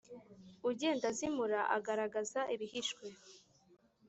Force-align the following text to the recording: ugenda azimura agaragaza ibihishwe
ugenda 0.69 1.05
azimura 1.11 1.61
agaragaza 1.77 2.39
ibihishwe 2.53 3.05